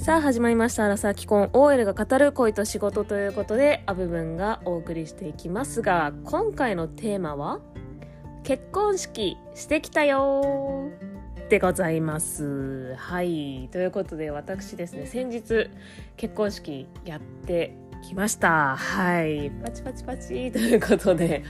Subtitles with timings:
[0.00, 7.60] さあ始まりました「アラサー既婚 OL が語る恋と仕事」ということでアブブンがお送りしていきますが今回のテーマは
[8.42, 10.88] 「結婚式してきたよ」
[11.50, 12.94] でございます。
[12.94, 13.68] はい。
[13.72, 15.68] ということで私ですね先日
[16.16, 18.76] 結婚式やってきました。
[18.76, 19.50] はい。
[19.62, 20.50] パチパチパチ。
[20.50, 21.44] ということで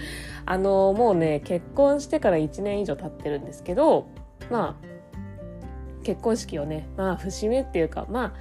[0.45, 4.09] あのもうね結婚してから1年以上経ってるんですけど
[4.51, 4.90] まあ
[6.03, 8.33] 結婚式をねまあ節目っていうかまあ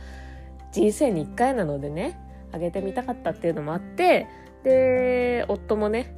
[0.72, 2.20] 人生に1回なのでね
[2.52, 4.27] あげてみたかったっていうのもあって
[4.63, 6.16] で夫もね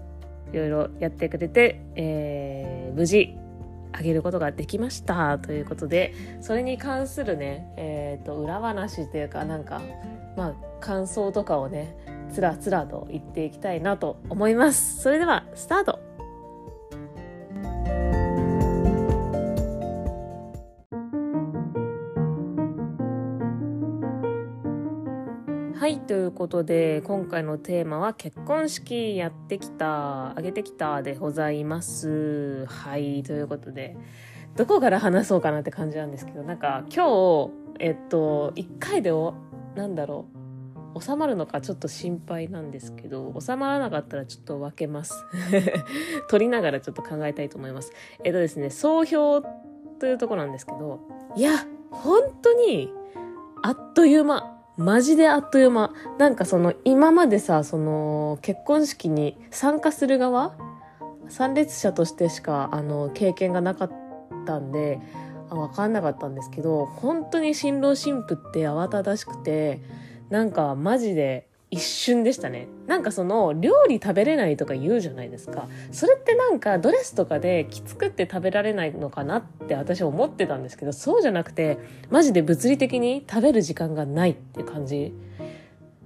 [0.52, 3.36] いろいろやってくれて、えー、無事
[3.94, 9.82] あげることができましたということでそれに関するね、えーと、と裏話っていうかなんか
[10.38, 11.96] まあ感想とかをね
[12.32, 15.02] つらつらと言っていきたいなと思います。
[15.02, 16.00] それではスタート!
[25.92, 32.66] はいということで今回のテーマは結婚式やってきたあげてきたでございます。
[32.68, 33.98] はいということで
[34.56, 39.34] どこから話そうかなって感じなんですけどなんか今日えっと1回でお
[39.76, 40.28] なんだろ
[40.96, 45.26] う収まるのかちょっと心配なんですけど収まらなかったらちょっと分けます。
[46.30, 47.92] 取りながらちょっと考えたいと思います。
[48.24, 49.42] えっとですね総評
[50.00, 51.02] というとこなんですけど
[51.36, 51.52] いや
[51.90, 52.94] 本当に
[53.62, 54.61] あっという間。
[54.82, 55.94] マジであっという間。
[56.18, 60.56] なんかその今までさ、その結婚式に参加する側
[61.30, 63.92] 参列者としてしかあの経験がなかっ
[64.46, 65.00] たんで、
[65.50, 69.82] 分かんなかったんですけど、本当に新郎新婦って慌ただしくて、
[70.30, 72.68] なんかマジで一瞬でしたね。
[72.86, 75.70] なんかその料理食べれないとか言うじゃないですか。
[75.92, 85.14] それってなんかドレスとかできつくって食べられないのかなって私は思ってたんですけど、そうじゃなくて、マジで物理的に食べる時間がないって感じ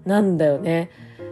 [0.06, 0.92] なんだよね。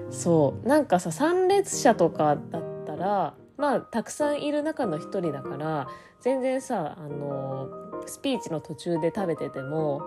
[0.10, 0.68] そう。
[0.68, 5.88] なんかさ、参列者とかだったら、まあ、たくさんいる中の一人だから、
[6.22, 7.70] 全然さ、あの、
[8.08, 10.02] スピーチの途中で食べてても、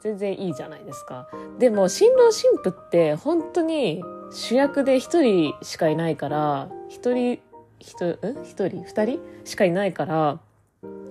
[0.00, 1.28] 全然いいじゃないですか。
[1.58, 7.40] でも、新郎新婦って本当に主役で一人しかいないから、一人、
[7.78, 10.40] 一人、二人しかいないから、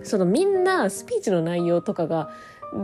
[0.03, 2.31] そのみんなスピーチの内容とかが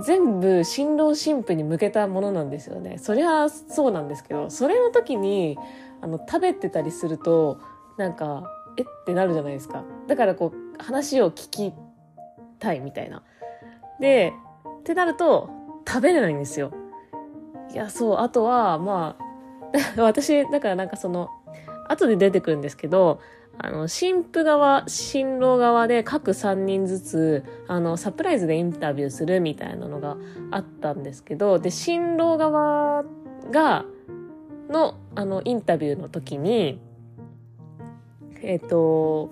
[0.04, 2.98] 全部新郎新婦に向けたものなんですよね。
[2.98, 5.58] そりゃそうなんですけど、それの時に、
[6.02, 7.60] あの、食べてたりすると、
[7.98, 9.84] なんか、えってなるじゃないですか。
[10.08, 11.74] だからこう、話を聞き
[12.60, 13.24] たいみたいな。
[14.00, 14.34] で、
[14.80, 15.50] ってなると、
[15.88, 16.72] 食べれないんですよ。
[17.72, 19.26] いや、そう、あとは、まあ、
[20.02, 21.30] 私、だからなんかその、
[21.88, 23.20] 後で出てくるんですけど、
[23.58, 30.18] あの、新婦側、新郎側で各3人ずつ、あの、サプライズでインタビューするみたいなのが
[30.52, 33.06] あったんですけど、で、新郎側
[33.52, 33.86] が、
[34.70, 36.80] の、あの、インタビューの時に、
[38.42, 39.32] えっ、ー、と、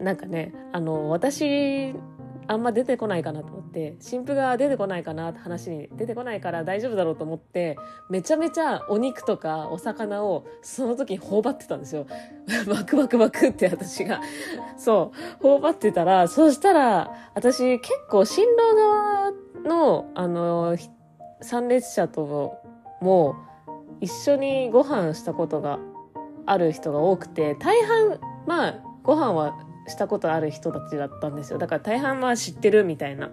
[0.00, 1.94] なんかね、あの、私
[2.46, 7.78] あんま出てこないかなとって、新婦が出てこないかなって話に出てこないから大丈夫だろうと思って、
[8.10, 12.06] めちゃめちゃお肉とかお魚をその時に頬張ってたんですよ。
[12.66, 14.20] バクバクバクって私が。
[14.76, 19.32] そう、頬張ってたら、そしたら、私結構新郎側
[19.64, 20.76] の、あの、
[21.40, 22.58] 参列者と
[23.00, 23.36] も
[24.00, 25.78] 一緒にご飯したことが
[26.46, 31.58] ある人が多くて、大半、まあ、ご飯はしたことある人たちだったんですよ。
[31.58, 33.30] だから大半は知ってるみたいな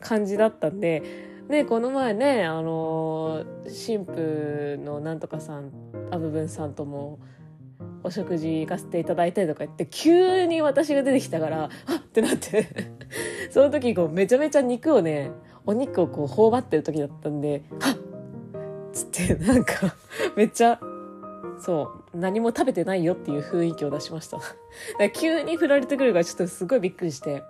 [0.00, 1.02] 感じだったんで、
[1.48, 5.70] ね、この前ね、あのー、神父のなんとかさん、
[6.10, 7.18] アブブンさんとも、
[8.04, 12.68] お食事行かせていただいたりとか言って、急に私が出てきたから、あっってなって
[13.50, 15.30] その時こうめちゃめちゃ肉をね、
[15.66, 17.96] お肉をこう頬張ってる時だったんで、はっ
[18.92, 19.94] つってなんか
[20.36, 20.78] めっちゃ
[21.58, 24.38] そう何も食べてないよっていう雰囲気を出しました。
[25.12, 27.42] 急に振られてくるからちょっとすごいびっくりして。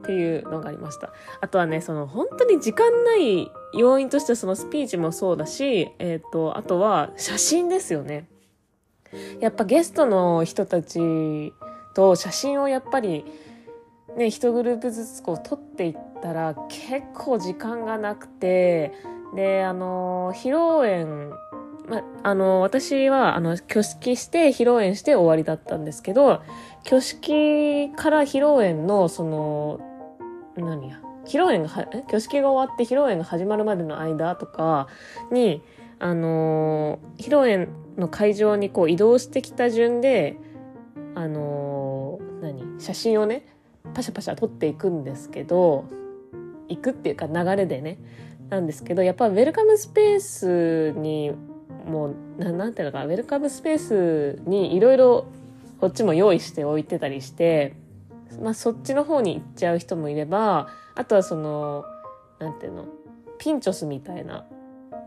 [0.00, 1.12] っていうのがありました。
[1.40, 8.26] あとはねその本当に時間ない要因としてそのスピーチもそうだしえっ、ー、とあとは写真ですよね。
[9.40, 11.52] やっぱゲストの人たち
[11.94, 13.24] と写真をやっぱり
[14.16, 18.92] ね、一グループずつこう撮っていったら結構時間がなくて、
[19.34, 21.32] で、あの、披露宴
[21.90, 26.40] ま、あの、私は、あの、挙式して、披露宴して終わりだったんですけど、
[26.86, 29.80] 挙式から披露宴の、その、
[30.56, 34.86] 何や、披露宴が、挙式が終わって披露宴が始まるまでの間とか
[35.30, 35.62] に、
[36.02, 40.38] あの披露宴の会場にこう移動してきた順で、
[41.14, 43.46] あの何写真をね、
[43.94, 45.84] パシャパシャ撮っていくんですけど、
[46.68, 47.98] 行くっていうか流れでね。
[48.48, 51.32] なんですけど、やっぱウェルカムスペースに、
[51.86, 55.26] もう、ななんていうのか、ウェルカムスペースにいろいろ
[55.80, 57.74] こっちも用意しておいてたりして、
[58.40, 61.84] まあそっちの方に行っちゃう人もいれば、あとはその、
[62.38, 62.86] なんていうの、
[63.38, 64.44] ピンチョスみたいな、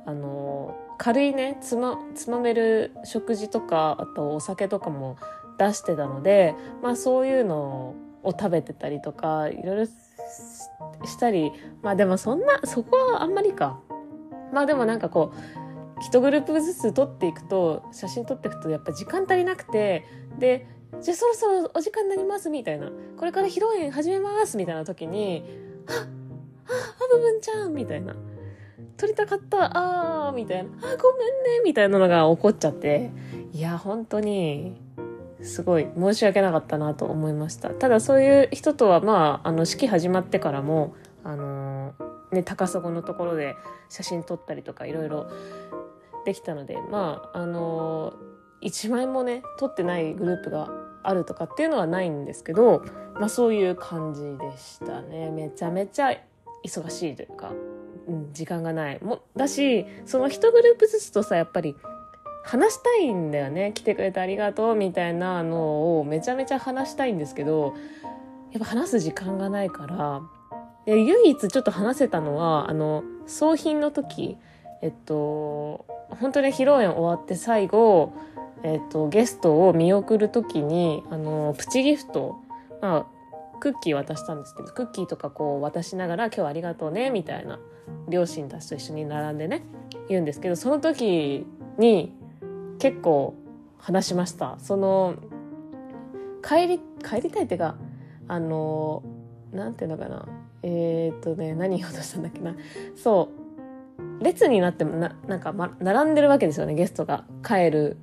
[0.06, 5.18] あの、軽いね、つま、つまめる食事とか、あとお酒とかも
[5.58, 13.80] 出してたので、まあそういうのを食べてたりとか、いろいろしたり、まあでもそんな、そこはあんまりか。
[14.52, 15.63] まあでもなんかこう、
[16.04, 20.06] 一グループずつ撮っていくと、写真撮っていくとやっぱ時間足りなくて、
[20.38, 20.68] で、
[21.02, 22.92] じゃあそろそろお時間になりますみたいな。
[23.18, 25.44] これから披露宴始めますみたいな時に、
[25.88, 28.16] あ、あ、あぶぶんちゃんみたいな。
[28.98, 30.70] 撮りたかった、あーみたいな。
[30.70, 33.10] あ、ごめんねみたいなのが起こっちゃって。
[33.54, 34.82] いや、本当に、
[35.42, 37.70] すごい申し訳なかったなと思いました。
[37.70, 43.56] ただそういう人とは、まあ、あの、式始まってからも、あのー、ね、高砂のところで
[43.90, 45.28] 写真撮ったりとかいろいろ
[46.26, 50.70] できたので、まあ、あのー、1枚もね、撮ってないグループが
[51.04, 52.84] あるとかっていうのはないんですけど、
[53.16, 55.30] まあそういう感じでしたね。
[55.32, 56.18] めちゃめちゃ
[56.66, 57.52] 忙しいというか、
[58.08, 59.04] うん、時間がない。
[59.04, 61.76] も、だし、その一グループずつとさ、やっぱり
[62.44, 63.72] 話したいんだよね。
[63.74, 67.74] 来てくれてありがとうみたいなのをめちゃめちゃ話したいんですけど、
[68.52, 70.22] やっぱ話す時間がないから、
[70.86, 74.38] で唯一ちょっと話せたのは、あの、送品の時、
[74.84, 75.86] えっと、
[76.20, 78.12] 本当に披露宴終わって最後、
[78.64, 82.36] えっと、ゲストを見送る時に、あの、プチギフト、
[82.82, 87.60] まあ、クッキー渡したんですけど、クッキーとかこう渡しながら今日はありがとうね、みたいな、
[88.10, 89.64] 両親たちと一緒に並んでね、
[90.10, 91.48] 言うんですけど、その時
[91.78, 92.14] に、
[92.78, 93.36] 結構
[93.78, 94.58] 話しました。
[94.60, 95.16] その、
[96.46, 97.78] 帰り、帰りたいっていうか、
[98.28, 99.02] あの、
[99.54, 100.28] なんていうのかな。
[100.62, 102.54] えー、っとね、何言おうとしたんだっけな。
[102.98, 103.43] そう。
[104.24, 107.26] 列になってもな、なんか、ま、並んでるわけですよね、ゲストが。
[107.46, 107.98] 帰る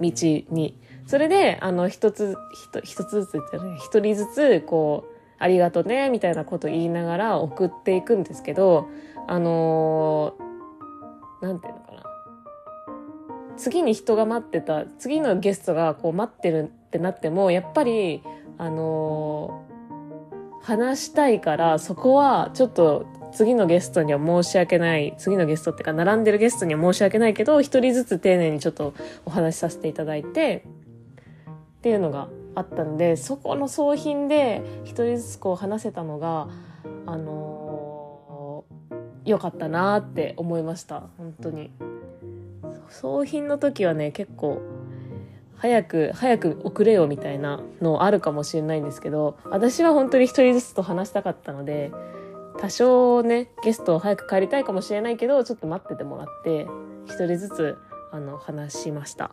[0.00, 0.10] 道
[0.50, 0.78] に。
[1.06, 2.36] それで、あの、一つ、
[2.82, 8.88] 一つずつってね、一人ずつ、こう、ありがとね、みたいなこと言いながら送っていくんですけど、
[9.28, 12.02] あのー、なんていうのかな。
[13.56, 18.22] 次に人が待ってた、次のゲストがこう待ってるってなっても、やっぱり、
[18.58, 19.65] あの、
[20.66, 28.92] 話したいから、そこはちょっと次のゲストには申し訳ない、次のゲストっていうか、並んでるゲストには申し訳ないけど、一人ずつ丁寧にちょっと
[29.24, 30.64] お話しさせていただいて、
[31.78, 32.26] っていうのが
[32.56, 36.48] あったんで、そこの送品で一人ずつこう話せたのが、
[37.06, 41.04] あのー、良かったなって思いました。
[41.16, 41.70] 本当に。
[42.88, 44.62] 送品の時はね、結構、
[45.58, 51.90] 早く、早く送れよみたいなのあるかもしれないんですけど、私は本当に一人ずつと話したかったので、
[52.58, 56.66] 多少ね、ゲストを早く帰りたいかもしれないけど、ちょっと待っててもらって、
[57.06, 57.78] 一人ずつ、
[58.12, 59.32] あの、話しました。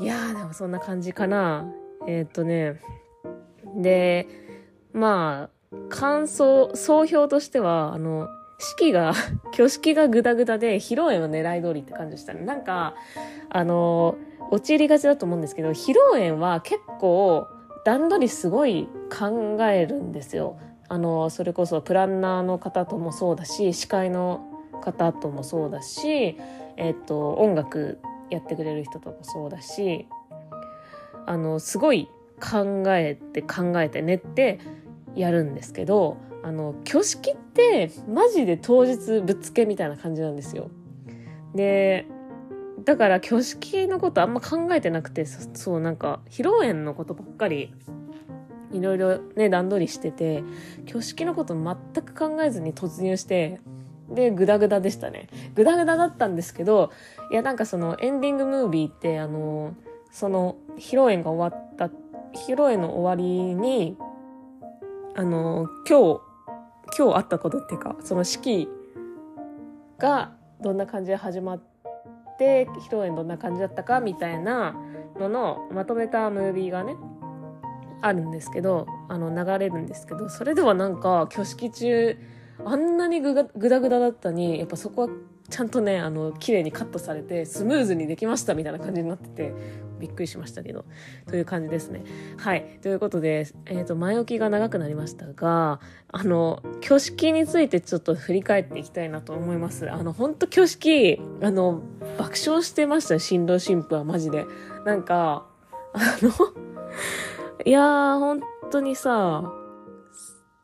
[0.00, 1.66] いやー、でもそんな感じかな。
[2.06, 2.80] えー、っとね、
[3.76, 4.28] で、
[4.92, 8.28] まあ、感想、総評としては、あの、
[8.58, 9.12] 式が、
[9.52, 12.44] 挙式がグダグダで、披露宴は狙い通りって感じでしたね。
[12.44, 12.94] なんか、
[13.48, 14.16] あの、
[14.50, 17.46] 陥りがちだと思うんですけど、披露宴は結構、
[17.84, 20.58] 段取りすごい考えるんですよ。
[20.88, 24.44] あの、それこそプランナーの方ともそうだし、司会の
[24.82, 26.36] 方ともそうだし、
[26.76, 30.08] えっと、音楽やってくれる人ともそうだし、
[31.26, 32.08] あの、すごい
[32.40, 34.58] 考えて考えて練って
[35.14, 40.70] やるんですけど、あの、挙式ってマジで当日ぶっつけみたいな感じなんですよ。
[41.54, 42.06] で、
[42.84, 47.74] だから挙式のことあんま考えてなくて、そうなんか披露宴のことばっかり
[48.72, 50.44] いろいろね、段取りしてて、
[50.86, 53.60] 挙式のこと全く考えずに突入して、
[54.10, 55.28] で、グダグダでしたね。
[55.54, 56.90] グダグダだったんですけど、
[57.30, 59.74] いや、なんかそのエンディングムービーって、あの、
[60.10, 61.86] その、披露宴が終わった、
[62.36, 63.96] 披露宴の終わりに、
[65.16, 66.20] あの、今日、
[66.96, 68.68] 今日あったことっていうか、その式
[69.98, 71.69] がどんな感じで始まって、
[72.44, 74.74] 披露宴どんな感じだったかみたいな
[75.18, 76.96] ののまとめたムービーがね、
[78.02, 82.16] あるんですけど、あの、流れるんですけど、それではなんか、挙式中、
[82.64, 85.08] あんなにグダグダだだったに、やっぱそこは
[85.48, 89.54] ちゃんとね、あの、綺麗にカットされて、スムーズにできましたみたいな感じになってて、
[90.00, 90.84] びっくりしましたけど、
[91.28, 92.02] という感じですね。
[92.38, 92.78] はい。
[92.82, 99.90] ということで、えっ、ー、と、前置きが長くなりましたが、あの、挙式についてちょっと振り返っていきたいなと思います。
[99.90, 101.82] あの、ほんと挙式、あの、
[102.18, 104.46] 爆笑してましたよ、新郎新婦はマジで。
[104.84, 105.46] なんか、
[105.92, 106.30] あの
[107.64, 108.40] いやー、本
[108.70, 109.52] 当にさ、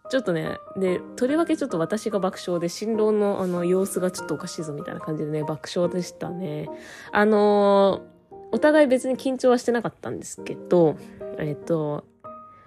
[0.08, 6.68] ちょっとね、で、とりわけちょっと私が爆笑で、新郎のあの様子がちょっとおかしいぞみたいな感じでね、爆笑でしたね。
[7.12, 8.15] あのー、
[8.56, 10.96] お互い別に緊張はしてなかったんですけど、
[11.38, 12.06] えっと、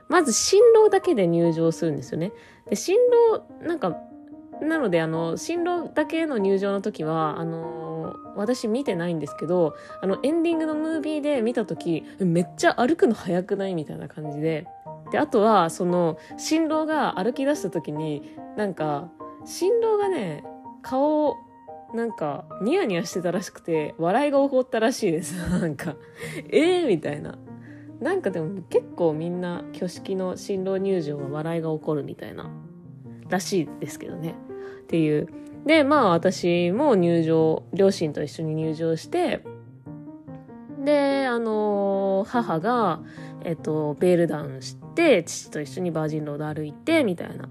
[0.07, 2.31] まず新郎だけで入場するんですよね。
[2.69, 2.95] で、新
[3.31, 3.97] 郎、なんか、
[4.61, 14.67] なので、あの、新郎だけの入場の時は、あの、私見てないんですけど、あの、エンディングのムービーで見た時、めっちゃ歩くの早くないみたいな感じで。
[15.11, 19.09] で、あとは、その、新郎が歩き出した時に、なんか、
[19.43, 20.43] 新郎がね、
[20.83, 21.35] 顔、
[21.93, 25.35] なんか、ニヤニヤしてたらしくて、笑いが起こったらしいです。
[25.49, 25.95] なんか、
[26.49, 27.37] ええー、みたいな。
[27.99, 32.49] なんかでも結構みんな挙式の新郎入場は笑いが起こるみたいな
[33.27, 34.35] らしいですけどね。
[34.83, 35.27] っていう。
[35.65, 39.43] で、まあ私も入場、両親と一緒に入場して、
[40.83, 43.01] で、あの、母が、
[43.43, 47.49] えっと、ベールダウンして、父と一緒にバージンロード歩いて、みたいな。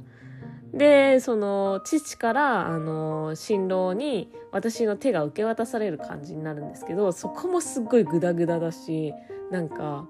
[0.73, 9.15] で、その、父から、あの、新郎に私の手が受け渡される感じになるんですけど、そこもすっごいグダグダだし、
[9.51, 10.07] なんか、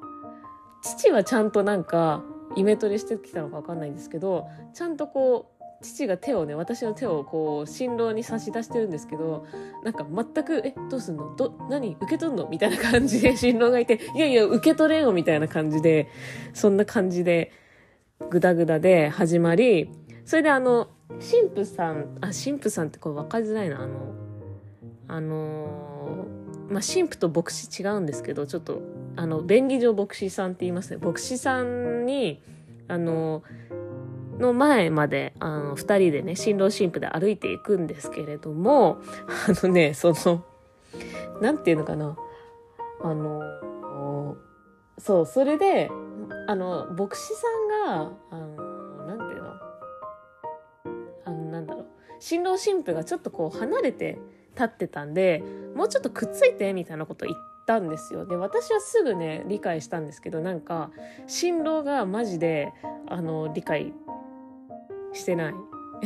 [0.82, 2.22] 父はちゃんとなんか
[2.54, 9.44] イメトレしてきたのか分かんないんですけどちゃんとこう父が手をね私の手をこう新郎に差し出してるんですけど
[9.84, 11.34] なんか全く「えどうすんの？
[11.34, 11.96] ど何？
[12.00, 16.08] 受け取んの?」みたいな感じで新郎がいて「いやいや受け取れよ」みたいな感じで
[16.54, 17.50] そんな感じで
[18.30, 19.90] グダグダで始まり
[20.28, 24.14] それであの神父さんあ神父さんってこれ分かりづらいなあの
[25.08, 26.26] あの
[26.68, 28.82] まあ神父と牧師違うんですけどちょっと
[29.18, 31.04] あの、便宜上牧師さんって言いますね。
[31.04, 32.40] 牧師さんに、
[32.86, 33.42] あの、
[34.38, 38.98] の前まで、あの、二人でね、新郎新婦で歩いていくんですけれども、
[39.48, 40.44] あのね、その、
[41.42, 42.16] なんていうのかな。
[43.02, 44.36] あの、
[44.98, 45.90] そう、それで、
[46.46, 48.67] あの、牧師さんが、あの、
[52.20, 54.18] 新郎新婦がちょっとこう離れて
[54.54, 55.42] 立ってたんで、
[55.74, 58.26] もうちょっとくっついてみたいなこと言ったんですよ。
[58.26, 60.90] で、私はすぐね、理解したんですけど、なんか、
[61.26, 62.72] 新郎がマジで、
[63.06, 63.92] あの、理解
[65.12, 65.54] してない。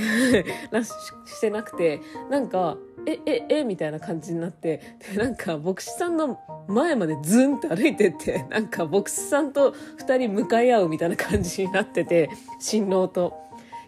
[1.27, 2.01] してなくて、
[2.31, 2.77] なんか、
[3.07, 4.81] え、え、え、みたいな感じになって、
[5.13, 6.39] で、なんか、牧師さんの
[6.69, 13.35] 前までズンって歩いてって、なんか、牧師さんと二人向かい合うみたいな感じになってて、新郎と。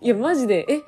[0.01, 0.81] いや、マジで、え、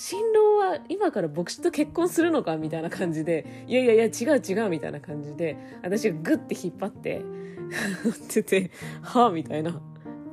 [0.00, 8.70] 新郎は今から牧師と結婚するのかみたいな感じで、いやいやいや、違う違うみたいな感じで、私がグッて引っ張って、ってて、
[9.02, 9.82] はあみたいな。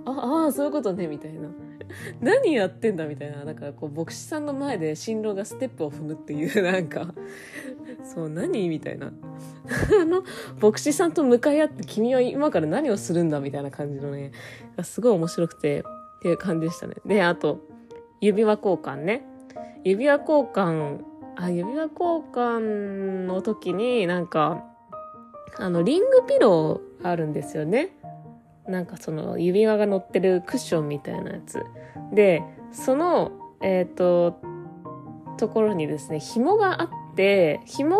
[0.05, 1.49] ああ、そういうことね、みたいな。
[2.21, 3.43] 何やってんだみたいな。
[3.43, 7.15] だかこう、牧師さんの前で新郎がステップを踏むっていう、なんか、
[8.03, 9.07] そう、何みたいな。
[9.07, 10.23] あの、
[10.61, 14.31] 牧師さんと向かい合って君は今から何をするんだみたいな感じのね、
[14.83, 15.83] すごい面白くて、っ
[16.21, 16.93] ていう感じでしたね。
[17.03, 17.61] で、あと、
[18.21, 19.25] 指輪交換ね。
[19.83, 21.01] 指輪交換、
[21.35, 24.63] あ、指輪交換の時になんか、
[25.57, 27.95] あの、リングピローあるんですよね。
[28.67, 31.63] なんかその指輪が乗ってるクッションみたいなやつ。
[32.13, 33.31] で、その、
[33.61, 34.39] えっ、ー、と、
[35.37, 37.97] ところにですね、紐があって、紐、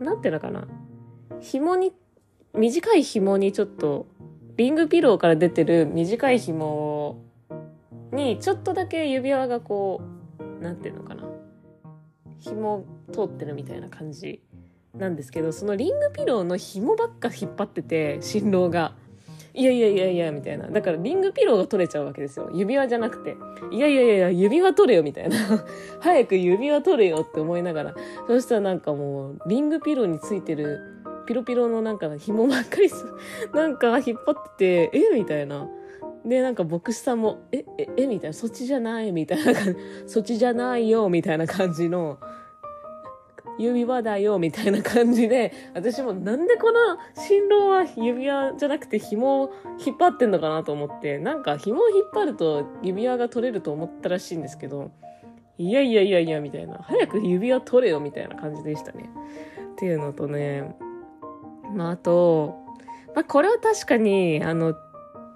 [0.00, 0.66] なんていうのかな。
[1.40, 1.92] 紐に、
[2.54, 4.06] 短い紐にちょっと、
[4.56, 7.22] リングピローから出てる短い紐
[8.12, 10.11] に、ちょっとだけ指輪がこう、
[10.62, 11.24] なんていうのかな
[12.40, 14.42] 紐通ってるみたいな感じ
[14.94, 18.94] なんですけどそのリングピローの紐ばっか引っ張ってて新郎が。
[19.54, 20.66] いやいやいやいや、みたいな。
[20.68, 22.50] だからリングピローが取れちゃうわけですよ。
[22.54, 23.36] 指輪じゃなくて。
[23.70, 25.36] いやいやいや、指輪取れよ、みたいな。
[26.00, 27.94] 早く指輪取れよって思いながら。
[28.26, 30.80] そしたらなんかもう、リングピローについてる、
[31.26, 33.04] ピロピロのなんか紐ばっかりす、
[33.52, 35.68] なんか引っ張ってて、えみたいな。
[36.24, 39.76] で、なんか牧師さんも、え、え、え、みたいな、そっちじゃないみたいな感じ、
[40.06, 42.18] そっちじゃないよみたいな感じの、
[43.58, 46.78] 指輪だよみたいな感じで、私もなんでこの
[47.14, 49.52] 新郎は指輪じゃなくて紐を
[49.84, 54.90] 引っ張ってんのかなと思って、なんか紐を引っ張ると指輪が取れると思ったらしいんですけど、
[55.58, 56.78] いやいやいやいや、みたいな。
[56.78, 59.10] 早く指輪取れよ、みたいな感じでしたね。
[59.72, 60.74] っていうのとね、
[61.74, 62.54] まあ、あと、
[63.14, 64.74] まあ、これは確かに、あの、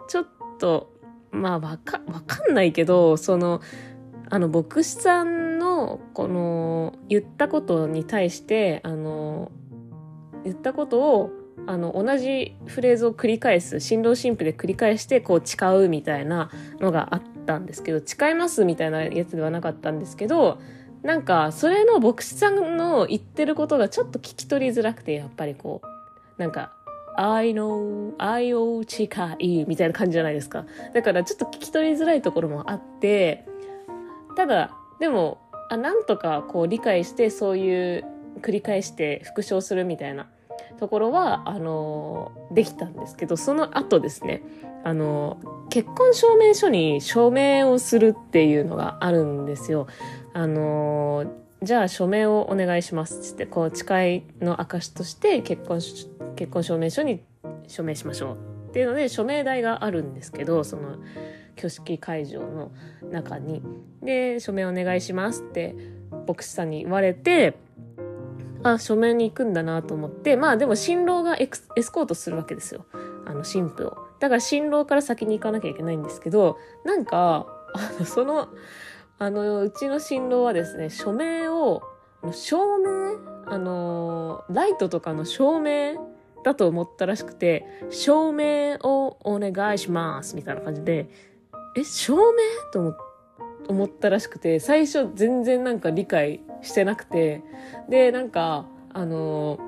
[0.09, 0.27] ちょっ
[0.59, 0.93] と、
[1.31, 3.61] まあ、わか、わかんないけど、その、
[4.29, 9.53] あの、牧師さんの、この、言ったことに対して、あの、
[10.45, 11.31] 言ったことを、
[11.67, 20.59] あの、同じフレーズを繰り返す、新郎新婦で繰り返して、こう、誓うみたいなのがあったんですけど、誓いますみたいなやつではなかったんですけど、
[21.03, 26.76] なんか、それの牧師さんの言ってることがちょっと聞き取りづらくて、やっぱりこう、なんか、
[27.17, 29.09] 愛の、愛を誓
[29.39, 30.65] い、みたいな感じじゃないですか。
[30.95, 33.47] だからちょっと聞き取りづらいところもあって、
[34.37, 34.71] ただ、
[35.01, 35.39] でも、
[35.71, 38.05] あ、なんとかこう理解して、そういう
[38.43, 40.29] 繰り返して復唱するみたいな
[40.79, 44.43] ところは、あの、できたんですけど、その後ですね、
[44.85, 45.39] あの、
[45.71, 49.87] 結婚証明書に署名をするっていうのがあるんですよ。
[50.33, 51.25] あの、
[51.67, 55.81] じゃあ署名をお願いしますって、こう誓いの証として結婚、
[56.37, 57.25] 結婚証明書に
[57.67, 60.97] 署名しましょうっていうので、署名台があるんですけど、その、
[61.57, 62.71] 挙式会場の
[63.11, 63.65] 中に。
[64.01, 65.75] で、署名お願いしますって、
[66.29, 67.57] 牧師さんに言われて、
[68.63, 71.49] あ、署名に行くんだなと思って、まあでも新郎がエ
[71.83, 72.87] スコートするわけですよ。
[73.27, 73.99] あの、新婦を。
[74.21, 78.51] だから新郎から先に行かなきゃいけないんですけど、なんか、あの、その、
[79.19, 81.83] あの、うちの新郎はですね、署名を、
[82.33, 85.95] 照明あの、ライトとかの照明
[86.45, 91.09] だと思ったらしくて、照明をお願いしますみたいな感じで、
[91.77, 92.23] え、照明？
[92.73, 92.95] と思
[93.69, 97.43] 思ったらしくて、最初全然なんか理解してなくて、
[97.89, 99.59] で、なんか、あの、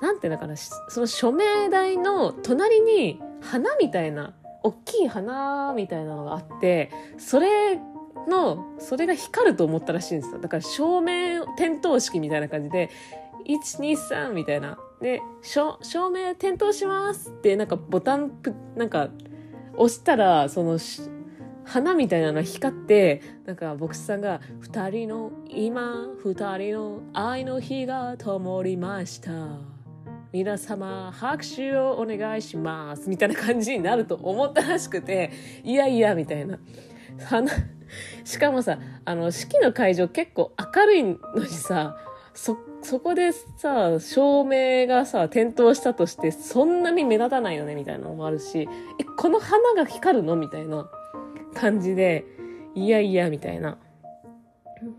[0.00, 7.78] なんていうのかな、その署名台の隣に花みたいな、大きい花みたいなのがあって、それ
[8.28, 10.38] の、それが光ると思ったらしいんですよ。
[10.38, 12.90] だから照明点灯式みたいな感じで、
[13.46, 14.78] 1、2、3みたいな。
[15.00, 15.78] で、照
[16.10, 19.10] 明点灯しますって、なんかボタンプ、なんか
[19.76, 20.78] 押したら、その、
[21.64, 29.74] 花みたいなの光って、なんか牧師さんが、二人の、今、二人の愛の日が灯りました。
[30.32, 33.08] 皆様、拍手をお願いします。
[33.08, 35.30] みたいな感じになると思ったらしくて、
[35.62, 36.58] いやいや、みたいな。
[37.24, 37.50] 花、
[38.24, 41.96] しかもさ、あの、式の会場結構明るいのにさ、
[42.34, 48.68] そ、そこでさ、照明がさ、点灯したとして、そんなに目立たないよね、みたいなのもあるし、
[49.00, 50.36] え、この花が光るの？
[50.36, 50.88] みたいな。
[51.54, 52.24] 感じで、
[52.74, 53.78] いやいや、みたいな。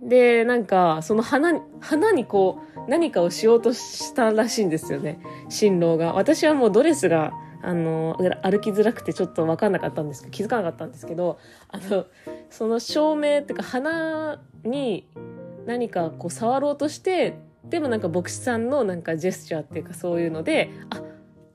[0.01, 5.19] で、なんか、その花、花にこう、何かをしようとしたらしいんですよね。
[5.50, 6.13] 新郎が。
[6.13, 7.34] 私はもうドレスが、
[7.65, 12.06] あの、歩きづらくてちょっとわかんなかったんですけど、気づかなかったんですけど、あの、
[12.51, 15.08] その照明っていうか、花に
[15.65, 21.01] 何かこう触ろうとして、でもなんか牧師さんのなんかジェスチャーっていうかそういうので、あ、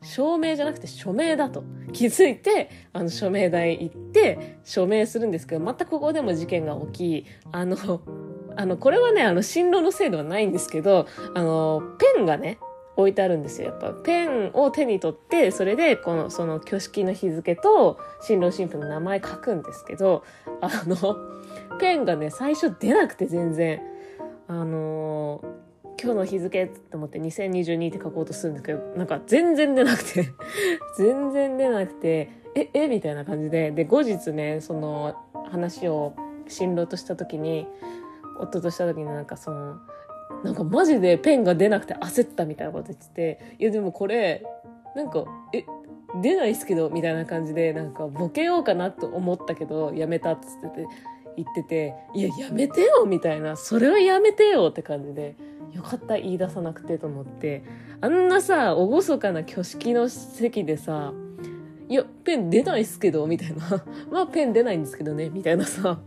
[0.03, 1.63] 証明じゃなくて署名だと。
[1.93, 7.77] 気づいて、あの署名台行って署名するんですけど、またここでも事件が起き、あの、
[8.57, 12.59] あの、これはね、あの、進路のせいではないんですけど、あの、ペンがね、
[13.01, 13.69] 置いてあるんですよ。
[13.69, 20.25] やっぱ、ペンを手に取って、それで、この、その挙式の日付と、新郎新婦の名前書くんですけど、
[20.61, 21.17] あの、
[21.79, 23.83] ペンがね、最初出なくて全然、
[24.47, 25.45] あの
[26.03, 30.31] 今日の日付って思って2022って書こうとするんですけど、なんか全然出なくて。
[30.97, 35.15] 全然出なくて、え、えみたいな感じで、で、後日ね、その
[35.51, 36.15] 話を
[36.49, 37.69] 新郎とした時に、
[38.39, 39.77] 夫とした時になんかその、
[40.45, 44.45] なんかマジでペンが出なくて焦ったみたいなこと言ってて、いやでもこれ、
[44.97, 45.65] なんか、え、
[46.23, 50.87] 出ないっすけど、みたいな感じで、なんかボケようかなと思ったけど、やめたっつってて、
[51.37, 55.37] 言ってて、いや、やめてよみたいな、それはやめてよって感じで、
[55.73, 57.63] よかった言い出さなくてと思って。
[58.03, 61.13] あんなさ厳かな挙式の席でさ
[61.89, 63.85] いやペン出ないっすけどみたいな。
[64.11, 66.01] まあペン出ないんですけどねみたいなさ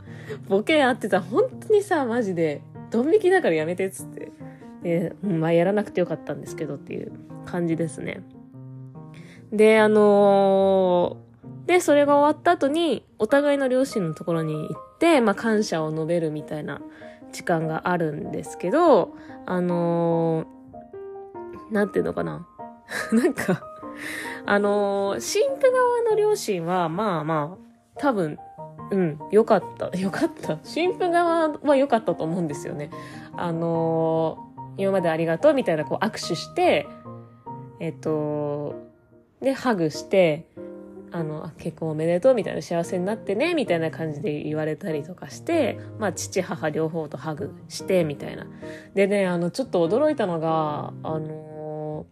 [0.48, 1.22] ボケあってた。
[1.22, 2.62] 本当にさマジで
[2.94, 4.32] ドン引きだからやめてっつって
[4.84, 7.12] でまあやらなくてよかったんですけどっていう
[7.46, 8.22] 感じですね
[9.52, 16.82] であのー、でそれが終わった後にお互いの両親のところに行ってまあ感謝を述べるみたいな
[17.34, 22.48] 時間があるんですけど、あのー、なんていうのかな。
[23.12, 23.64] なんか
[24.46, 28.38] あのー、新婦側の両親は、まあまあ、多分、
[28.92, 29.90] うん、よかった。
[29.98, 30.60] よかった。
[30.64, 32.90] 新婦側は良かったと思うんですよね。
[33.36, 36.88] あのー、今までありがとうみたいなこう握手して、
[37.80, 38.76] えっと、
[39.42, 40.46] で、ハグして、
[41.12, 48.48] あの、結婚おめでとうみたいな幸せになってね、みたいな感じで言われたりとかして、まあ、父、母両方とハグして、みたいな。
[48.96, 52.06] でね、あの、ちょっと驚いたのが、あの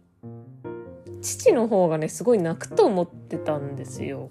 [1.22, 4.30] 父の方がね、すごい泣くと思ってたんですよ。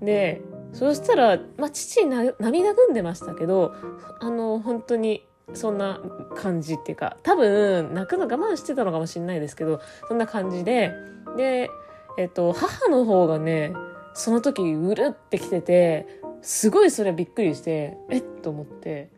[0.00, 0.40] で、
[0.74, 3.74] そしたら、まあ、父な涙ぐんでましたけど、
[4.20, 6.00] あの、本当に、そんな
[6.36, 10.92] 感じっていうか、多分、泣くの我慢してたのかもしれないですけど、そんな感じで、
[11.36, 11.70] で、
[12.18, 13.72] えっと、母の方がね、
[14.14, 16.06] その時うるってきてて、
[16.42, 19.10] すごいそれびっくりして、えっと思って、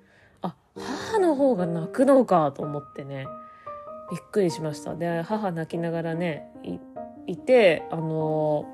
[0.43, 3.27] あ、母の方が泣くのかと思ってね、
[4.11, 4.95] びっくりしました。
[4.95, 6.51] で、母泣きながらね、
[7.27, 8.65] いて、あの、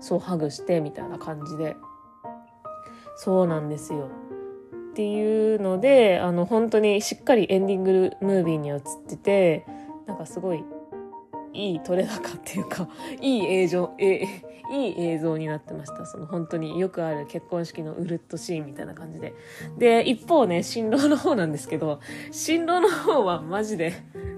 [0.00, 1.76] そう、ハグしてみたいな感じで。
[3.16, 4.08] そうなんですよ。
[4.98, 9.66] っていうので、あの、本当にしっかりエンディングムービーに映ってて、
[10.06, 10.64] なんかすごい、
[11.52, 12.88] いい撮れ高っていうか、
[13.20, 14.24] いい映像、え、
[14.72, 16.04] いい映像になってました。
[16.06, 19.34] その本当によくある結婚式のウルッとシーンみたいな感じで。
[19.78, 23.92] で、一方ね、新郎の方なんですけど、新郎の方はマジで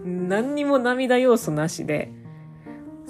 [0.05, 2.13] 何にも涙要素なしで、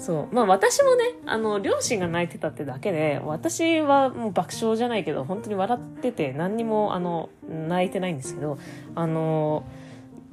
[0.01, 0.35] そう。
[0.35, 8.57] まあ私もね、あの、両親が泣いてたってだけで、私はもう爆笑じゃないけど、本当に笑ってて、何にも、あの、泣いてないんですけど、
[8.95, 9.63] あの、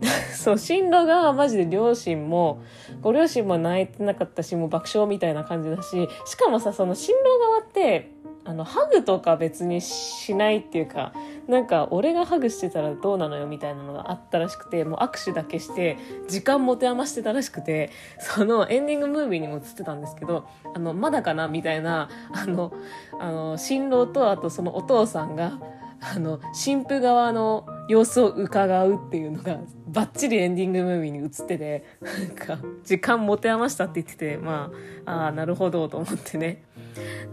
[0.35, 2.63] そう、進路がマジで両親も、
[3.03, 8.11] ご両親も泣いてなかったし、もう爆笑みたいな感じだし、しかもさ、その進路側って、
[8.49, 11.13] あの、ハグとか別にしないっていうか、
[11.49, 22.73] なんか、俺がハグしてたらどうなのよみたいなのがあったらしくて、もう握手だけして、時間持て余してたらしくて、そのエンディングムービーにも映ってたんですけど、あの、まだかなみたいな、あの、
[23.21, 25.61] あの、新郎と、あとそのお父さんが、
[26.01, 29.59] あの、新婦側の様子を伺うっていうのが、
[29.89, 34.71] バッチリエンディングムービーに映ってて、なんか、時間持て余したって言ってて、ま
[35.05, 36.63] あ、ああ、なるほど、と思ってね、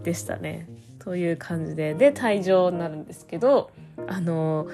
[0.04, 0.68] でしたね。
[1.06, 3.70] という感じで、で、退場になるんですけど、
[4.08, 4.68] あの、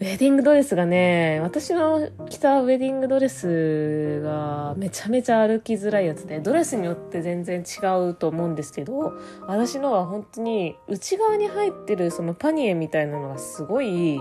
[0.00, 9.14] ウェディングドレスがね、私の着たウェディングドレスがめちゃめちゃ歩きづらいやつで、ドレスによって全然違うと思うんですけど、
[9.46, 14.20] 私のは本当に内側に入ってるそのパニエみたいなのがすごい、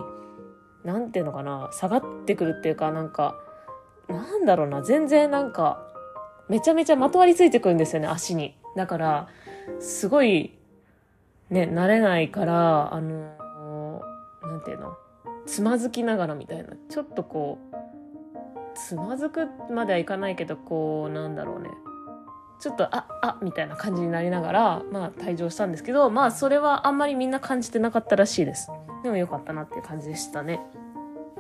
[0.86, 3.36] なんていうのかな、下がってくるっていうか、なんか、
[4.08, 5.92] なんだろうな、全然なんか、
[6.48, 8.56] めちゃめちゃまとわりついてくるんですよね、足に。
[8.76, 9.28] だから、
[9.80, 10.54] すごい、
[11.54, 14.02] ね、慣れないから、あの、
[14.42, 14.98] なんていうの？
[15.46, 16.70] つまずきながらみたいな。
[16.90, 17.76] ちょっとこう
[18.76, 21.70] つまずくまではいかないけどこうなんだろうね。
[22.60, 28.70] ちょっとああみたいな感じになりながらまあ退場したんですけどまあそれはあんまりみんな感じてなかったらしいです。
[29.04, 30.62] でもよかったなっていう感じでしたね。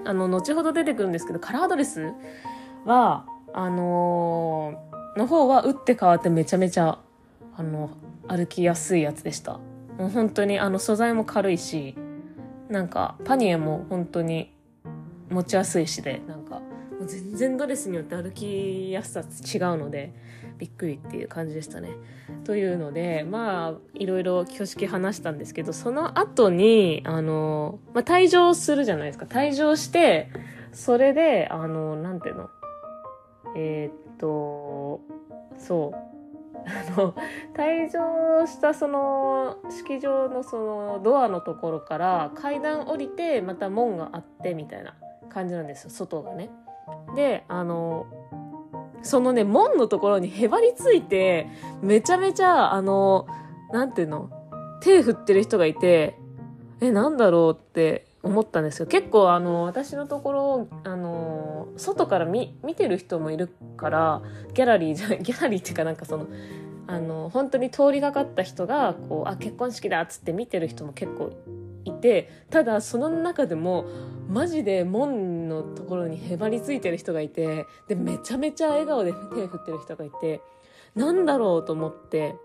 [0.05, 2.11] あの後ほど出てくるんですけどカラードレス
[2.85, 6.99] はあのー、の方は打って変わってめちゃめちゃ
[7.55, 7.89] あの
[8.27, 9.59] 歩きやすいやつでした。
[9.97, 11.95] もう本当にあの素材も軽いし
[12.69, 14.53] なんかパニエも本当に
[15.29, 16.61] 持ちやすいしでなんかも
[17.01, 20.13] う全然ドレスによって歩きやすさ違うので
[20.57, 21.89] びっくりっていう感じでしたね。
[22.43, 29.25] というのでまあいろいろ挙式話したんですけどその後にあの、まあ、退場するじゃないですか。
[29.25, 30.29] 退場して
[30.71, 32.49] それであのなんていうの？
[33.55, 35.01] えー、っと
[35.57, 36.12] そう。
[36.65, 37.13] あの、
[37.53, 44.95] 退場したその式場のそのドアのところから階段降りてまた門があってみたいな
[45.29, 46.49] 感じなんですよ、外がね。
[47.15, 48.05] で、あの、
[49.01, 51.47] そのね、門のところにへばりついて、
[51.81, 53.27] めちゃめちゃ、あの、
[53.71, 54.29] なんていうの、
[54.81, 56.17] 手振ってる人がいて、
[56.81, 58.87] え、なんだろうって思ったんですよ。
[58.87, 64.21] 結構あの、私のところ、あの、外から見、見てる人もいるから、
[64.53, 66.27] ギャラリーじゃ、 ギャラリーっていうかなんかその、
[66.87, 71.31] あの、本当に通りがかった人が、こう、あ、結婚式だっつって見てる人も結構
[71.85, 73.85] いて、ただその中でも、
[74.29, 80.41] マジで門のところにへばりついてる人がいて、で、めちゃめちゃ笑顔で手振ってる人がいて、
[80.95, 82.35] なんだろうと思って、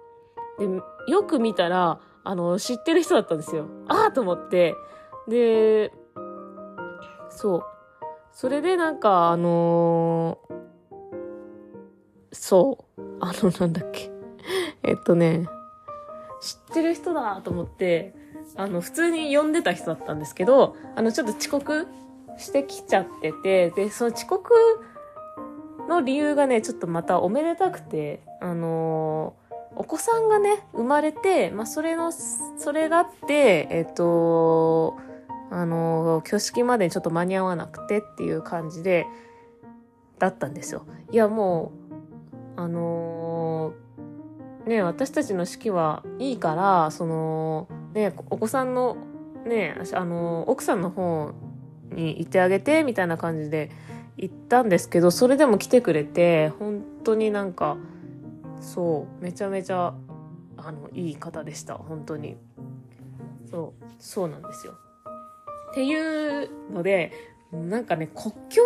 [0.58, 0.66] で、
[1.10, 3.66] よく見たら、あの、知ってる人だったんですよ。
[3.86, 4.74] ああと思って、
[5.28, 5.92] で、
[7.30, 7.62] そう。
[8.32, 10.54] それでなんか、あのー、
[12.32, 13.02] そう。
[13.20, 14.10] あの、なんだっけ。
[14.82, 15.48] えっとね、
[16.40, 18.14] 知ってる人だと思って、
[18.56, 21.86] あの、普通に呼んでた人だったんですけど、あの、ちょっと遅刻
[22.38, 24.52] してきちゃってて、で、その遅刻
[25.88, 34.96] の理由がね、ちょっとまたおめでたくて、あのー、お子さんがね、生まれて、まあ、それの、それがあって、えっと、
[35.50, 39.06] あの、挙式までちょっと間に合わなくてっていう感じで、
[40.18, 40.84] だったんですよ。
[41.10, 41.72] いや、も
[42.56, 48.96] う、あのー、ね、私たちの式はいいから、その、ね、お子さんの、
[49.46, 51.32] ね、あのー、奥さんの方
[51.92, 53.70] に行ってあげて、みたいな感じで
[54.16, 57.76] 行ったんですけど、それでも来てくれて、本当になんか、
[58.60, 59.94] そう、めちゃめちゃ、
[60.56, 62.36] あの、いい方でした、本当に。
[63.50, 64.74] そう、そうなんですよ。
[65.78, 67.12] っていうので、
[67.52, 68.62] なんかね、国境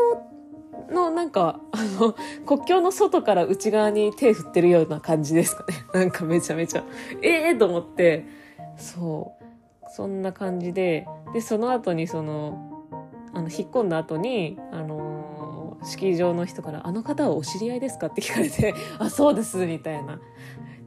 [0.91, 2.15] のなんか、あの、
[2.47, 5.75] 国境の外から内側に手振ってるような感じですかね。
[5.93, 6.85] なんかめちゃめちゃ、
[7.21, 8.25] ええー、と思って、
[8.79, 12.89] そう、そんな感じで、で、その後にその、
[13.35, 20.21] あの、引っ込んだ後に、あの式場の人から「あの方はお知り合いですか?」って聞かれて「あそうです」みたいな。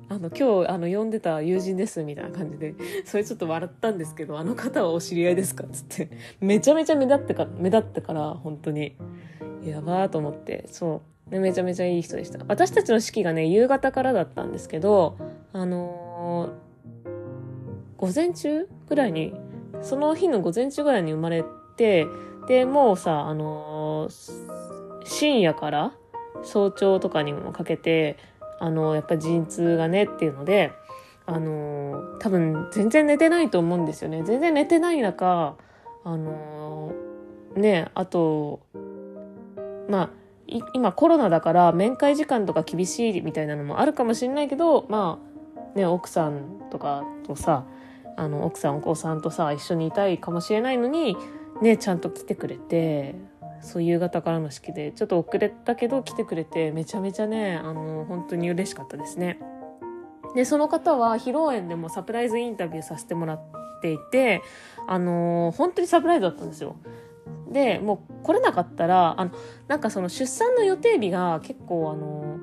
[0.08, 6.10] あの今日あの呼んでた友人ですみたいな感じでそれちょっと笑ったんですけど「あの方はお知り合いですか?」っつって。
[6.40, 8.96] めちゃめちゃ目立ってか目立ってから本当に。
[9.64, 10.66] やばーと思って。
[10.68, 11.40] そう。
[11.40, 12.38] めちゃめちゃいい人でした。
[12.48, 15.18] 私たちの式がね夕方からだったんですけど
[15.54, 17.10] あのー、
[17.98, 19.34] 午前中ぐらいに
[19.82, 21.44] その日の午前中ぐらいに生まれ
[21.78, 22.06] て
[22.48, 25.94] でもうさあのー、深夜から
[26.44, 28.18] 早朝とかにもかけて
[28.60, 30.72] あの、やっぱ陣痛がねっていうので
[31.28, 34.24] あの多分全然寝てないと思うんですよね。
[34.24, 35.56] 全然寝てない中
[36.04, 36.94] あの
[37.56, 38.62] ねあと
[39.90, 40.10] まあ
[40.74, 45.20] 今コロナだから面会時間とか厳しいみたいなのもあるかもしれないけどま
[45.76, 47.66] あね奥さんとかとさ
[48.18, 51.18] あの奥さんお子さんとさ一緒にいたいかもしれないのに
[51.62, 53.16] ねちゃんと来てくれて
[53.66, 59.40] そう夕方からの式でちょっと遅れたけど来てくれてめちゃめちゃねあの本当に嬉しかったですね。
[60.36, 63.42] でその方は披露宴でもサプライズインタビューさせてもらっ
[63.82, 64.42] ていて
[64.88, 66.76] あの本当にサプライズだったんですよ。
[67.52, 69.32] でもう来れなかったらあの
[69.68, 72.38] なんかその出産の予定日が結構あの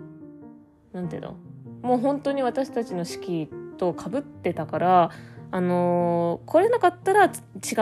[0.92, 1.36] なんていうの？
[1.82, 5.10] もう本当に私たちの式とかぶってたから
[5.52, 7.28] あのー、来れなかったら違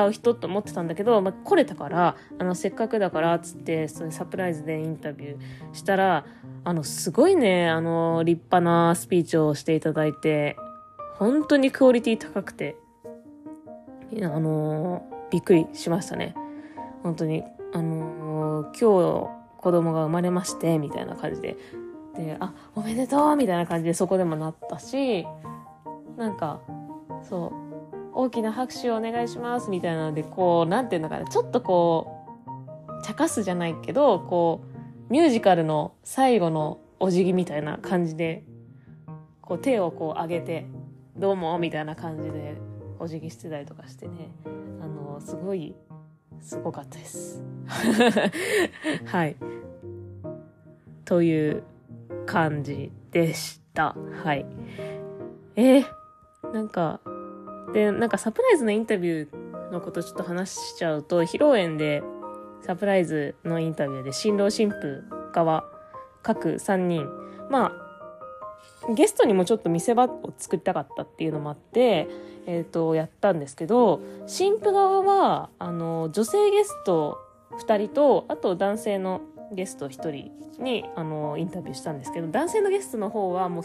[0.09, 5.39] う人と思ってたんだけど、まあ、来れたからあのせっかくだからっつってそのサプライズでインタビュー
[5.73, 6.27] したら
[6.65, 10.57] あのすごいねあの立派なスピーチをしていただいて
[11.15, 12.77] 本当にクオリティ高くて
[14.21, 16.35] あのー、びっくりしましたね。
[17.03, 19.29] 本当に、あの、今日子
[19.63, 21.57] 供が生まれまして、みたいな感じで、
[22.17, 25.27] で、あ、おめでとうみたいな感じでそこでもなったし、
[26.17, 26.61] なんか、
[27.23, 27.53] そう、
[28.15, 32.27] 大きな拍手をお願いしますみたいなので、こう、なんていうのかな、ちょっとこ
[33.01, 34.63] う、茶化すじゃないけど、こ
[35.09, 38.45] う、ミュージカルの最後のお辞儀みたいな感じで、
[39.41, 40.67] こう手をこう上げて、
[41.17, 42.57] どうもみたいな感じで
[42.99, 44.31] お辞儀してたりとかしてね、
[44.81, 45.75] あの、すごい
[46.41, 47.43] すごかったです。
[49.07, 49.37] はい。
[51.05, 51.63] という
[52.27, 53.97] 感じでした。
[54.23, 54.47] はい。
[55.57, 55.85] えー、
[56.53, 57.01] なんか、
[57.73, 62.03] で、なんかサプライズのインタビューのことちょっと話しちゃうと、披露宴で
[62.63, 65.65] サプライズのインタビューで新郎新婦側
[66.23, 67.09] 各3人、
[67.51, 67.73] ま
[68.87, 72.09] あ、ゲストにもちょっと見せ場を作りたかったっていうのもあって、
[72.47, 77.19] えーと、やったんですけど新婦側はあの女性ゲスト
[77.53, 83.65] 2人とあと男性のゲスト1人にあのインタビューしたんですけど男性のゲストの方はもう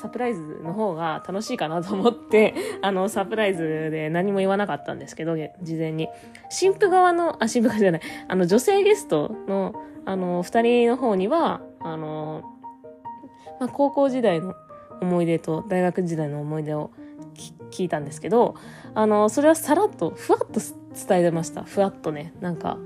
[0.00, 6.08] サプライズの方が楽しいかなと思ってあのサプライズで何も言わなかったんですけど事前に
[6.48, 9.74] 新婦側のあ新婦側じゃないあの女性ゲストの
[10.04, 12.42] あの2人の方にはあの
[13.60, 14.54] まあ、高校時代の
[15.00, 16.90] 思い出と大学時代の思い出を
[17.70, 18.56] 聞いたんですけど、
[18.94, 20.60] あの、それはさらっと、ふわっと
[21.08, 21.62] 伝えてました。
[21.62, 22.32] ふわっとね。
[22.40, 22.78] なんか、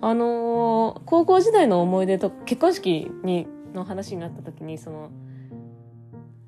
[0.00, 5.10] あのー、高校時代の思い出と結婚式に、の話になった時に、その、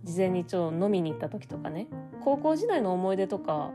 [0.06, 1.88] 事前にちょ飲みに行った時とかね、
[2.24, 3.72] 高校時代の思い出とか、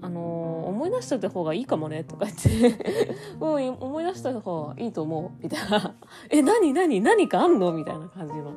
[0.00, 3.14] あのー、思い出しといた方がいいかもねとか言って。
[3.38, 5.42] うん、思い出しといた方がいいと思う。
[5.42, 5.94] みたいな。
[6.30, 7.72] え、何何何かあんの？
[7.72, 8.52] みたいな感じの。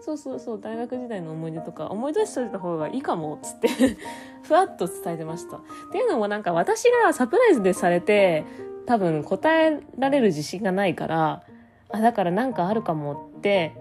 [0.00, 3.68] そうそうそう大学時代の思い出とか思い出しといた方がいいかもっつって。
[4.42, 5.58] ふわっと伝えてました。
[5.58, 5.60] っ
[5.92, 8.44] ていうのもなんか私がサプライズでされて
[8.86, 11.42] 多分答えられる自信がないから
[11.90, 13.74] あだからなんかあるかもって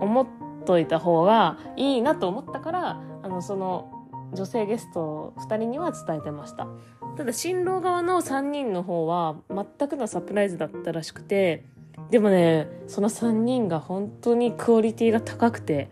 [0.00, 0.26] 思っ
[0.70, 3.90] といた方がいいなと思ったからあのその
[4.32, 6.68] 女性ゲスト2人には伝えてました。
[7.16, 11.64] ただ新郎側の3人の方は全くのサプライズだったらしくて
[12.12, 15.90] でもねその3人が本当にクオリティが高くて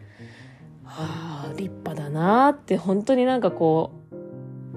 [0.85, 3.91] はあ立派だなって本当になんかこ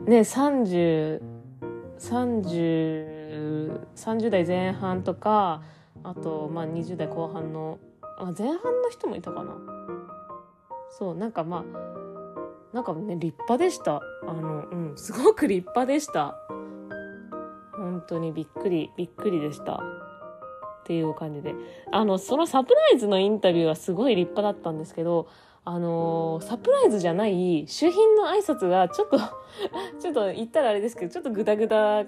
[0.06, 1.22] うね3030
[3.96, 5.62] 30代前半とか
[6.04, 7.78] あとまあ20代後半の
[8.18, 9.56] あ前半の人もいたかな？
[10.90, 14.02] そうなんかまあなんかね立派でした。
[14.28, 16.36] あのうんすごく立派でした。
[17.74, 19.82] 本当にびっくりびっくりでした。
[20.82, 21.54] っていう感じで。
[21.92, 25.28] あの、そのサプライズのインタビューはすごい立派だったんですけど、
[25.64, 29.20] あのー、サプライズじゃない主賓の挨拶がちょっと
[30.02, 32.04] ちょっと言ったらあれですけど、ちょっとグダグダ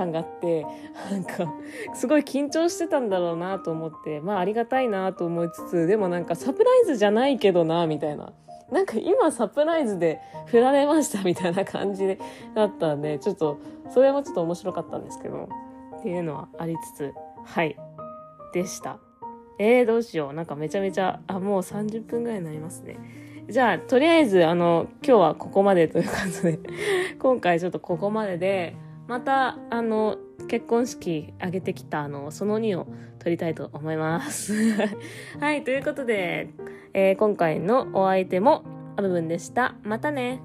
[0.00, 0.66] 感があって、
[1.10, 1.52] なんか、
[1.94, 8.32] すごい緊張してたんだろうなと思って、まあありがたいなと思いつつ、でもなんかサプライズじゃないけどな、みたいな。
[8.70, 12.18] なんか今サプライズで振られましたみたいな感じで
[12.54, 13.58] だったんで、ちょっと、
[13.92, 15.48] それもちょっと面白かったんですけど、
[15.98, 17.12] っていうのはありつつ、
[17.44, 17.76] はい。
[18.52, 18.98] でした。
[19.58, 20.32] えー、どうしよう。
[20.32, 22.96] なんかめちゃめちゃ、あ、もう30分ぐらいになりますね。
[23.50, 26.58] じゃあ、とりあえず、あの、今日はここまでという感じで、
[27.18, 28.76] 今回ちょっとここまでで、
[29.10, 32.86] また、あの、結婚式挙げてきた、あの、その2を
[33.18, 34.54] 撮りたいと思います。
[35.40, 36.50] はい、ということで、
[36.94, 38.62] えー、今回のお相手も、
[38.94, 39.74] あ部分でした。
[39.82, 40.40] またね。